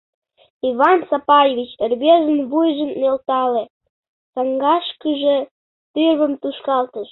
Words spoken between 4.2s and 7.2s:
саҥгашкыже тӱрвым тушкалтыш.